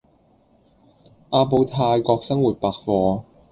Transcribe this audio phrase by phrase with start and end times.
[1.29, 3.23] 阿布泰國生活百貨